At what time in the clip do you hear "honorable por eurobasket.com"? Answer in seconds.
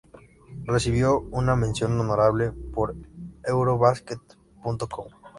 1.99-5.09